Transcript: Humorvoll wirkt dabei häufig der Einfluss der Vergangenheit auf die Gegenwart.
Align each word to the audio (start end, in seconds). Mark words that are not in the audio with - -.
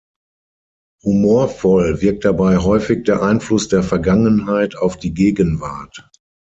Humorvoll 1.03 2.01
wirkt 2.01 2.25
dabei 2.25 2.57
häufig 2.57 3.03
der 3.05 3.21
Einfluss 3.21 3.67
der 3.67 3.83
Vergangenheit 3.83 4.75
auf 4.75 4.97
die 4.97 5.13
Gegenwart. 5.13 6.09